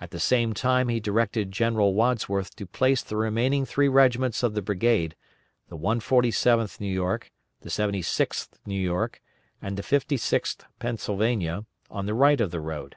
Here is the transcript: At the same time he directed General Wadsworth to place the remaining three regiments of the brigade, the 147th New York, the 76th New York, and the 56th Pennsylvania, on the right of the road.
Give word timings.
At 0.00 0.10
the 0.10 0.18
same 0.18 0.54
time 0.54 0.88
he 0.88 0.98
directed 0.98 1.52
General 1.52 1.94
Wadsworth 1.94 2.56
to 2.56 2.66
place 2.66 3.00
the 3.00 3.16
remaining 3.16 3.64
three 3.64 3.86
regiments 3.86 4.42
of 4.42 4.54
the 4.54 4.60
brigade, 4.60 5.14
the 5.68 5.78
147th 5.78 6.80
New 6.80 6.92
York, 6.92 7.30
the 7.60 7.68
76th 7.70 8.56
New 8.66 8.74
York, 8.80 9.22
and 9.62 9.76
the 9.76 9.84
56th 9.84 10.64
Pennsylvania, 10.80 11.64
on 11.92 12.06
the 12.06 12.14
right 12.14 12.40
of 12.40 12.50
the 12.50 12.60
road. 12.60 12.96